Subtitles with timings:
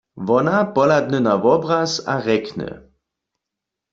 [0.27, 2.69] Wona pohladny na wobraz a rjekny.